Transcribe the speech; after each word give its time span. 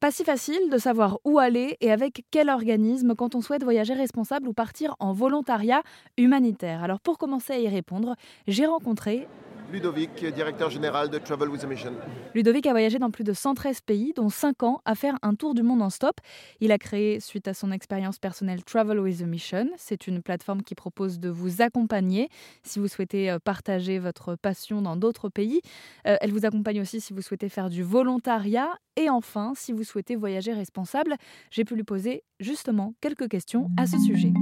Pas 0.00 0.10
si 0.10 0.24
facile 0.24 0.70
de 0.70 0.78
savoir 0.78 1.18
où 1.26 1.38
aller 1.38 1.76
et 1.82 1.92
avec 1.92 2.24
quel 2.30 2.48
organisme 2.48 3.14
quand 3.14 3.34
on 3.34 3.42
souhaite 3.42 3.62
voyager 3.62 3.92
responsable 3.92 4.48
ou 4.48 4.54
partir 4.54 4.96
en 4.98 5.12
volontariat 5.12 5.82
humanitaire. 6.16 6.82
Alors 6.82 7.00
pour 7.00 7.18
commencer 7.18 7.52
à 7.52 7.58
y 7.58 7.68
répondre, 7.68 8.16
j'ai 8.46 8.64
rencontré 8.64 9.28
Ludovic, 9.70 10.24
directeur 10.34 10.70
général 10.70 11.10
de 11.10 11.18
Travel 11.18 11.48
with 11.48 11.62
a 11.62 11.66
Mission. 11.66 11.92
Ludovic 12.34 12.66
a 12.66 12.70
voyagé 12.70 12.98
dans 12.98 13.10
plus 13.10 13.24
de 13.24 13.32
113 13.32 13.80
pays, 13.82 14.12
dont 14.14 14.28
5 14.28 14.62
ans, 14.62 14.80
à 14.84 14.94
faire 14.94 15.16
un 15.22 15.34
tour 15.34 15.54
du 15.54 15.62
monde 15.62 15.82
en 15.82 15.90
stop. 15.90 16.20
Il 16.60 16.72
a 16.72 16.78
créé, 16.78 17.20
suite 17.20 17.46
à 17.48 17.54
son 17.54 17.70
expérience 17.70 18.18
personnelle, 18.18 18.64
Travel 18.64 18.98
with 18.98 19.22
a 19.22 19.26
Mission. 19.26 19.68
C'est 19.76 20.06
une 20.06 20.22
plateforme 20.22 20.62
qui 20.62 20.74
propose 20.74 21.20
de 21.20 21.28
vous 21.28 21.62
accompagner 21.62 22.28
si 22.62 22.78
vous 22.78 22.88
souhaitez 22.88 23.30
euh, 23.30 23.38
partager 23.38 23.98
votre 23.98 24.34
passion 24.34 24.82
dans 24.82 24.96
d'autres 24.96 25.28
pays. 25.28 25.60
Euh, 26.06 26.16
elle 26.20 26.32
vous 26.32 26.46
accompagne 26.46 26.80
aussi 26.80 27.00
si 27.00 27.12
vous 27.12 27.22
souhaitez 27.22 27.48
faire 27.48 27.70
du 27.70 27.82
volontariat. 27.82 28.70
Et 28.96 29.08
enfin, 29.08 29.52
si 29.54 29.72
vous 29.72 29.84
souhaitez 29.84 30.16
voyager 30.16 30.52
responsable, 30.52 31.16
j'ai 31.50 31.64
pu 31.64 31.76
lui 31.76 31.84
poser 31.84 32.24
justement 32.40 32.94
quelques 33.00 33.28
questions 33.28 33.70
à 33.76 33.86
ce 33.86 33.98
sujet. 33.98 34.32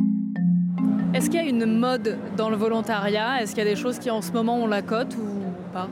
Est-ce 1.15 1.31
qu'il 1.31 1.41
y 1.41 1.47
a 1.47 1.49
une 1.49 1.79
mode 1.79 2.19
dans 2.37 2.51
le 2.51 2.57
volontariat? 2.57 3.41
Est-ce 3.41 3.55
qu'il 3.55 3.65
y 3.65 3.67
a 3.67 3.71
des 3.71 3.81
choses 3.81 3.99
qui 3.99 4.11
en 4.11 4.21
ce 4.21 4.31
moment 4.33 4.59
ont 4.59 4.67
la 4.67 4.83
cote 4.83 5.15
ou 5.17 5.73
pas? 5.73 5.89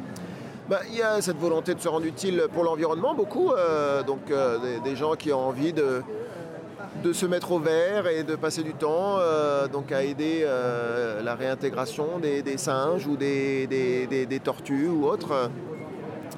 Bah, 0.69 0.81
il 0.91 0.99
y 0.99 1.03
a 1.03 1.23
cette 1.23 1.39
volonté 1.39 1.75
de 1.75 1.81
se 1.81 1.89
rendre 1.89 2.05
utile 2.05 2.43
pour 2.53 2.65
l'environnement, 2.65 3.15
beaucoup. 3.15 3.53
Euh, 3.53 4.03
donc 4.03 4.31
euh, 4.31 4.59
des, 4.85 4.95
gens 4.95 5.15
qui 5.15 5.33
ont 5.33 5.49
envie 5.49 5.73
de, 5.73 6.03
de 7.03 7.13
se 7.15 7.25
mettre 7.25 7.53
au 7.53 7.59
vert 7.59 8.07
et 8.09 8.25
de 8.25 8.37
passer 8.37 8.63
du 8.63 8.75
temps 8.75 9.17
euh, 9.19 9.69
donc 9.69 9.91
à 9.91 10.03
aider 10.03 10.47
la 11.25 11.35
réintégration 11.35 12.19
des, 12.21 12.59
singes 12.59 13.07
ou 13.07 13.17
des, 13.17 13.67
des 13.67 14.41
tortues 14.41 14.89
ou 14.89 15.07
autres. 15.07 15.51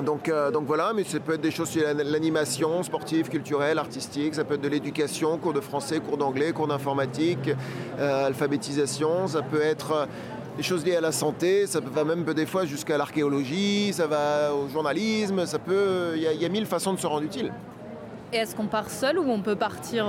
Donc, 0.04 0.28
euh, 0.28 0.50
donc, 0.50 0.64
voilà, 0.64 0.92
mais 0.94 1.02
ça 1.04 1.18
peut 1.18 1.34
être 1.34 1.40
des 1.40 1.50
choses 1.50 1.70
sur 1.70 1.82
l'animation 1.82 2.82
sportive, 2.82 3.28
culturelle, 3.28 3.78
artistique, 3.78 4.34
ça 4.34 4.44
peut 4.44 4.54
être 4.54 4.60
de 4.60 4.68
l'éducation, 4.68 5.38
cours 5.38 5.52
de 5.52 5.60
français, 5.60 5.98
cours 5.98 6.16
d'anglais, 6.16 6.52
cours 6.52 6.68
d'informatique, 6.68 7.50
euh, 7.98 8.26
alphabétisation, 8.26 9.26
ça 9.26 9.42
peut 9.42 9.60
être 9.60 9.92
euh, 9.92 10.06
des 10.56 10.62
choses 10.62 10.84
liées 10.84 10.96
à 10.96 11.00
la 11.00 11.12
santé, 11.12 11.66
ça 11.66 11.80
va 11.80 12.04
même 12.04 12.24
des 12.24 12.46
fois 12.46 12.64
jusqu'à 12.64 12.96
l'archéologie, 12.96 13.92
ça 13.92 14.06
va 14.06 14.54
au 14.54 14.68
journalisme, 14.68 15.46
ça 15.46 15.58
peut, 15.58 16.12
il 16.14 16.22
y, 16.22 16.44
a 16.44 16.48
mille 16.48 16.66
façons 16.66 16.92
de 16.92 16.98
se 16.98 17.06
rendre 17.06 17.24
utile. 17.24 17.52
Et 18.32 18.36
est-ce 18.36 18.54
qu'on 18.54 18.66
part 18.66 18.90
seul 18.90 19.18
ou 19.18 19.28
on 19.28 19.40
peut 19.40 19.56
partir 19.56 20.06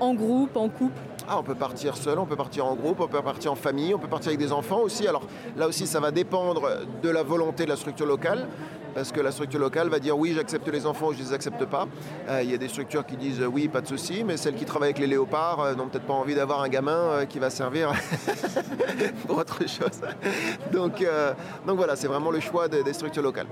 en 0.00 0.14
groupe, 0.14 0.56
en 0.56 0.68
couple? 0.68 1.00
Ah, 1.28 1.38
on 1.38 1.42
peut 1.42 1.56
partir 1.56 1.96
seul, 1.96 2.18
on 2.18 2.24
peut 2.24 2.36
partir 2.36 2.66
en 2.66 2.74
groupe, 2.74 3.00
on 3.00 3.08
peut 3.08 3.20
partir 3.20 3.52
en 3.52 3.56
famille, 3.56 3.92
on 3.94 3.98
peut 3.98 4.08
partir 4.08 4.28
avec 4.28 4.38
des 4.38 4.52
enfants 4.52 4.80
aussi. 4.80 5.06
Alors 5.06 5.22
là 5.56 5.66
aussi, 5.66 5.86
ça 5.86 6.00
va 6.00 6.10
dépendre 6.10 6.62
de 7.02 7.10
la 7.10 7.22
volonté 7.22 7.64
de 7.64 7.68
la 7.68 7.76
structure 7.76 8.06
locale 8.06 8.46
parce 8.94 9.12
que 9.12 9.20
la 9.20 9.30
structure 9.30 9.60
locale 9.60 9.88
va 9.88 9.98
dire 9.98 10.18
oui, 10.18 10.32
j'accepte 10.34 10.68
les 10.68 10.86
enfants 10.86 11.08
ou 11.08 11.12
je 11.12 11.18
ne 11.18 11.24
les 11.24 11.32
accepte 11.32 11.64
pas. 11.64 11.86
Euh, 12.28 12.42
il 12.42 12.50
y 12.50 12.54
a 12.54 12.58
des 12.58 12.68
structures 12.68 13.04
qui 13.06 13.16
disent 13.16 13.42
oui, 13.42 13.68
pas 13.68 13.80
de 13.80 13.86
souci, 13.86 14.24
mais 14.24 14.36
celles 14.36 14.54
qui 14.54 14.64
travaillent 14.64 14.90
avec 14.90 14.98
les 14.98 15.06
léopards 15.06 15.60
euh, 15.60 15.74
n'ont 15.74 15.88
peut-être 15.88 16.06
pas 16.06 16.14
envie 16.14 16.34
d'avoir 16.34 16.62
un 16.62 16.68
gamin 16.68 16.98
euh, 16.98 17.24
qui 17.24 17.38
va 17.38 17.50
servir 17.50 17.92
pour 19.26 19.38
autre 19.38 19.60
chose. 19.60 20.00
Donc, 20.72 21.04
donc 21.66 21.76
voilà, 21.76 21.96
c'est 21.96 22.06
vraiment 22.06 22.30
le 22.30 22.40
choix 22.40 22.68
des, 22.68 22.92
structures 22.92 23.22
locales. 23.22 23.46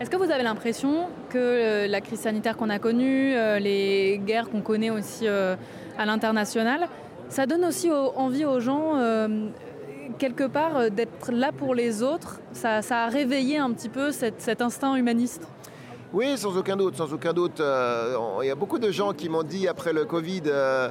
Est-ce 0.00 0.10
que 0.10 0.16
vous 0.16 0.30
avez 0.30 0.42
l'impression 0.42 1.08
que 1.28 1.86
la 1.88 2.00
crise 2.00 2.20
sanitaire 2.20 2.56
qu'on 2.56 2.70
a 2.70 2.78
connue, 2.78 3.34
les 3.60 4.20
guerres 4.24 4.48
qu'on 4.48 4.60
connaît 4.60 4.90
aussi 4.90 5.26
à 5.26 6.06
l'international, 6.06 6.88
ça 7.28 7.46
donne 7.46 7.64
aussi 7.64 7.90
envie 7.90 8.44
aux 8.44 8.60
gens, 8.60 8.94
quelque 10.18 10.46
part, 10.46 10.76
euh, 10.76 10.88
d'être 10.90 11.32
là 11.32 11.52
pour 11.52 11.74
les 11.74 12.02
autres. 12.02 12.40
Ça, 12.52 12.80
a 12.90 13.08
réveillé 13.08 13.58
un 13.58 13.72
petit 13.72 13.88
peu 13.88 14.12
cet 14.12 14.60
instinct 14.60 14.94
humaniste. 14.96 15.46
Oui, 16.10 16.38
sans 16.38 16.56
aucun 16.56 16.74
doute, 16.74 16.96
sans 16.96 17.12
aucun 17.12 17.34
doute. 17.34 17.60
Euh, 17.60 18.16
il 18.40 18.46
y 18.46 18.50
a 18.50 18.54
beaucoup 18.54 18.78
de 18.78 18.90
gens 18.90 19.12
qui 19.12 19.28
m'ont 19.28 19.42
dit 19.42 19.68
après 19.68 19.92
le 19.92 20.06
Covid 20.06 20.40
euh, 20.46 20.88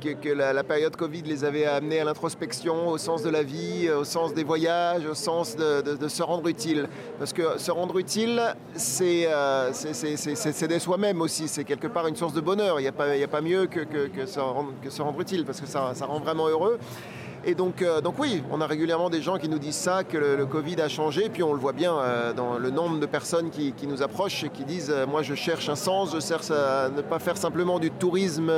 que, 0.00 0.28
la, 0.28 0.64
période 0.64 0.96
Covid 0.96 1.22
les 1.22 1.44
avait 1.44 1.66
amenés 1.66 2.00
à 2.00 2.04
l'introspection, 2.04 2.88
au 2.88 2.98
sens 2.98 3.22
de 3.22 3.30
la 3.30 3.44
vie, 3.44 3.88
au 3.88 4.02
sens 4.02 4.34
des 4.34 4.42
voyages, 4.42 5.06
au 5.06 5.14
sens 5.14 5.54
de, 5.54 6.08
se 6.08 6.22
rendre 6.24 6.48
utile. 6.48 6.88
Parce 7.20 7.32
que 7.32 7.58
se 7.58 7.70
rendre 7.70 7.96
utile, 7.96 8.42
c'est 8.74 9.28
euh, 9.28 9.72
soi-même 10.80 11.20
aussi. 11.20 11.46
C'est 11.46 11.62
quelque 11.62 11.86
part 11.86 12.08
une 12.08 12.16
source 12.16 12.34
de 12.34 12.40
bonheur. 12.40 12.80
Il 12.80 12.82
n'y 12.82 12.88
a, 12.88 13.28
pas, 13.28 13.40
mieux 13.40 13.66
que, 13.66 13.86
se 14.26 14.40
rendre, 14.40 15.20
utile 15.20 15.44
parce 15.44 15.60
que 15.60 15.68
ça 15.68 15.92
rend 16.06 16.18
vraiment 16.18 16.48
heureux. 16.48 16.80
Et 17.48 17.54
donc, 17.54 17.80
euh, 17.80 18.00
donc 18.00 18.18
oui, 18.18 18.42
on 18.50 18.60
a 18.60 18.66
régulièrement 18.66 19.08
des 19.08 19.22
gens 19.22 19.38
qui 19.38 19.48
nous 19.48 19.60
disent 19.60 19.76
ça, 19.76 20.02
que 20.02 20.18
le, 20.18 20.46
Covid 20.46 20.80
a 20.80 20.88
changé, 20.88 21.28
puis 21.28 21.44
on 21.44 21.52
le 21.52 21.60
voit 21.60 21.72
bien 21.72 21.96
euh, 21.96 22.32
dans 22.32 22.58
le 22.58 22.70
nombre 22.70 22.98
de 22.98 23.06
personnes 23.06 23.50
qui, 23.50 23.72
nous 23.86 24.02
approchent 24.02 24.42
et 24.42 24.48
qui 24.48 24.64
disent 24.64 24.90
euh, 24.90 25.06
moi 25.06 25.22
je 25.22 25.36
cherche 25.36 25.68
un 25.68 25.76
sens, 25.76 26.12
je 26.12 26.18
cherche 26.18 26.50
à 26.50 26.88
ne 26.88 27.02
pas 27.02 27.20
faire 27.20 27.36
simplement 27.36 27.78
du 27.78 27.92
tourisme 27.92 28.52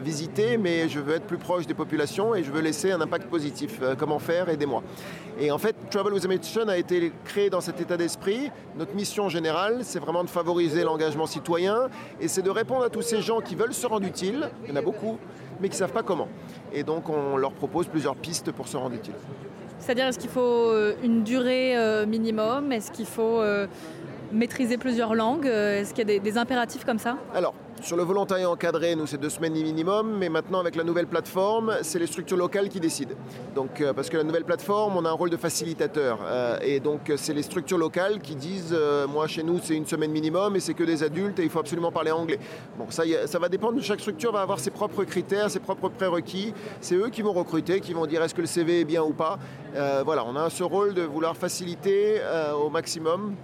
visité, 0.00 0.56
mais 0.56 0.88
je 0.88 1.00
veux 1.00 1.16
être 1.16 1.26
plus 1.26 1.36
proche 1.36 1.66
des 1.66 1.74
populations 1.74 2.32
et 2.36 2.44
je 2.44 2.52
veux 2.52 2.60
laisser 2.60 2.92
un 2.92 3.00
impact 3.00 3.28
positif. 3.28 3.80
comment 3.98 4.20
faire 4.20 4.48
Aidez-moi. 4.48 4.84
Et 5.40 5.50
en 5.50 5.58
fait, 5.58 5.74
Travel 5.90 6.12
with 6.12 6.24
a 6.24 6.28
Mission 6.28 6.68
a 6.68 6.76
été 6.76 7.12
créé 7.24 7.50
dans 7.50 7.60
cet 7.60 7.80
état 7.80 7.96
d'esprit. 7.96 8.52
Notre 8.76 8.94
mission 8.94 9.28
générale, 9.28 9.80
c'est 9.82 9.98
vraiment 9.98 10.22
de 10.22 10.30
favoriser 10.30 10.84
l'engagement 10.84 11.26
citoyen 11.26 11.88
et 12.20 12.28
c'est 12.28 12.42
de 12.42 12.50
répondre 12.50 12.84
à 12.84 12.90
tous 12.90 13.02
ces 13.02 13.20
gens 13.20 13.40
qui 13.40 13.56
veulent 13.56 13.74
se 13.74 13.86
rendre 13.86 14.06
utiles, 14.06 14.50
il 14.64 14.70
y 14.70 14.72
en 14.72 14.76
a 14.76 14.82
beaucoup, 14.82 15.18
mais 15.60 15.68
qui 15.68 15.74
ne 15.74 15.78
savent 15.78 15.92
pas 15.92 16.02
comment. 16.02 16.28
Et 16.72 16.82
donc 16.82 17.08
on 17.08 17.36
leur 17.36 17.52
propose 17.52 17.86
plusieurs 17.86 18.16
pistes 18.16 18.52
pour 18.52 18.68
se 18.68 18.76
rendre 18.76 18.94
utile. 18.94 19.14
C'est-à-dire, 19.82 20.06
est-ce 20.06 20.18
qu'il 20.18 20.30
faut 20.30 20.40
euh, 20.40 20.94
une 21.02 21.24
durée 21.24 21.76
euh, 21.76 22.06
minimum? 22.06 22.70
Est-ce 22.70 22.92
qu'il 22.92 23.06
faut 23.06 23.40
euh, 23.40 23.66
maîtriser 24.30 24.78
plusieurs 24.78 25.14
langues? 25.14 25.46
Est-ce 25.46 25.92
qu'il 25.92 26.08
y 26.08 26.16
a 26.16 26.20
des, 26.20 26.38
impératifs 26.38 26.84
comme 26.84 27.00
ça? 27.00 27.18
Alors, 27.34 27.52
sur 27.82 27.96
le 27.96 28.04
volontariat 28.04 28.48
encadré, 28.48 28.94
nous, 28.94 29.06
c'est 29.06 29.18
deux 29.18 29.28
semaines 29.28 29.54
minimum, 29.54 30.16
mais 30.16 30.28
maintenant, 30.28 30.60
avec 30.60 30.76
la 30.76 30.84
nouvelle 30.84 31.08
plateforme, 31.08 31.76
c'est 31.82 31.98
les 31.98 32.06
structures 32.06 32.36
locales 32.36 32.68
qui 32.68 32.78
décident. 32.78 33.14
Donc, 33.56 33.80
euh, 33.80 33.92
parce 33.92 34.08
que 34.08 34.16
la 34.16 34.22
nouvelle 34.22 34.44
plateforme, 34.44 34.96
on 34.96 35.04
a 35.04 35.08
un 35.08 35.12
rôle 35.12 35.30
de 35.30 35.36
facilitateur. 35.36 36.20
Euh, 36.22 36.58
et 36.62 36.78
donc, 36.78 37.12
c'est 37.16 37.34
les 37.34 37.42
structures 37.42 37.78
locales 37.78 38.20
qui 38.20 38.36
disent 38.36 38.72
euh, 38.72 39.08
moi, 39.08 39.26
chez 39.26 39.42
nous, 39.42 39.58
c'est 39.60 39.74
une 39.74 39.86
semaine 39.86 40.12
minimum 40.12 40.54
et 40.54 40.60
c'est 40.60 40.74
que 40.74 40.84
des 40.84 41.02
adultes 41.02 41.40
et 41.40 41.42
il 41.42 41.50
faut 41.50 41.58
absolument 41.58 41.90
parler 41.90 42.12
anglais. 42.12 42.38
Bon, 42.78 42.86
ça, 42.88 43.02
ça 43.26 43.38
va 43.40 43.48
dépendre. 43.48 43.82
Chaque 43.82 44.00
structure 44.00 44.32
va 44.32 44.42
avoir 44.42 44.60
ses 44.60 44.70
propres 44.70 45.02
critères, 45.02 45.50
ses 45.50 45.60
propres 45.60 45.88
prérequis. 45.88 46.54
C'est 46.80 46.94
eux 46.94 47.08
qui 47.08 47.22
vont 47.22 47.32
recruter, 47.32 47.80
qui 47.80 47.94
vont 47.94 48.06
dire 48.06 48.22
est-ce 48.22 48.34
que 48.34 48.42
le 48.42 48.46
CV 48.46 48.80
est 48.80 48.84
bien 48.84 49.02
ou 49.02 49.12
pas. 49.12 49.38
voilà, 50.04 50.24
on 50.24 50.36
a 50.36 50.50
ce 50.50 50.62
rôle 50.62 50.94
de 50.94 51.02
vouloir 51.02 51.36
faciliter 51.36 52.20
au 52.62 52.70
maximum 52.70 53.34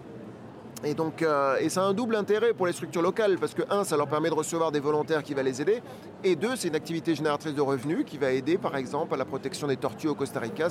et 0.85 0.95
donc, 0.95 1.23
euh, 1.23 1.57
et 1.61 1.69
ça 1.69 1.83
a 1.83 1.85
un 1.87 1.93
double 1.93 2.17
intérêt 2.17 2.53
pour 2.53 2.67
les 2.67 2.73
structures 2.73 3.03
locales, 3.03 3.37
parce 3.39 3.55
que, 3.55 3.63
un, 3.71 3.85
ça 3.85 3.97
leur 3.97 4.09
permet 4.09 4.29
de 4.29 4.35
recevoir 4.35 4.71
des 4.71 4.81
volontaires 4.81 5.23
qui 5.23 5.35
va 5.35 5.43
les 5.43 5.61
aider, 5.61 5.83
et 6.25 6.37
deux, 6.37 6.57
c'est 6.57 6.69
une 6.69 6.77
activité 6.77 7.15
génératrice 7.15 7.55
de 7.55 7.61
revenus 7.61 8.05
qui 8.07 8.19
va 8.19 8.31
aider, 8.31 8.59
par 8.59 8.77
exemple, 8.77 9.15
à 9.15 9.17
la 9.17 9.25
protection 9.25 9.67
des 9.67 9.77
tortues 9.77 10.09
au 10.09 10.15
Costa 10.15 10.41
Rica. 10.41 10.69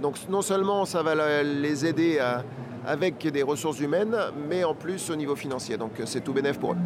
donc, 0.00 0.16
non 0.28 0.42
seulement 0.42 0.84
ça 0.84 1.02
va 1.02 1.42
les 1.42 1.86
aider 1.86 2.18
avec 2.86 3.26
des 3.26 3.42
ressources 3.42 3.80
humaines, 3.80 4.16
mais 4.48 4.64
en 4.64 4.74
plus 4.74 5.10
au 5.10 5.16
niveau 5.16 5.36
financier. 5.36 5.76
Donc, 5.76 5.92
c'est 6.04 6.22
tout 6.22 6.32
bénéf 6.32 6.58
pour 6.58 6.72
eux. 6.72 6.76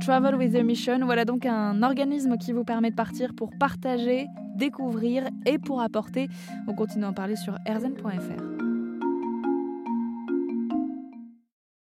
Travel 0.00 0.34
with 0.36 0.54
a 0.54 0.62
Mission, 0.62 1.04
voilà 1.04 1.26
donc 1.26 1.44
un 1.44 1.82
organisme 1.82 2.38
qui 2.38 2.52
vous 2.52 2.64
permet 2.64 2.90
de 2.90 2.96
partir 2.96 3.34
pour 3.34 3.50
partager, 3.58 4.26
découvrir 4.56 5.28
et 5.44 5.58
pour 5.58 5.82
apporter. 5.82 6.28
On 6.66 6.74
continue 6.74 7.04
à 7.04 7.08
en 7.08 7.12
parler 7.12 7.36
sur 7.36 7.58
erzen.fr. 7.66 8.69